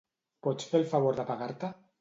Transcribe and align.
Pots 0.47 0.71
fer 0.71 0.81
el 0.81 0.87
favor 0.95 1.21
d'apagar-te? 1.21 1.75